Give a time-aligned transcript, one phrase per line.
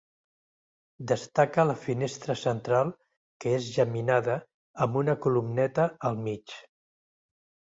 [1.11, 2.91] Destaca la finestra central
[3.45, 4.39] que és geminada
[4.87, 6.57] amb una columneta al mig.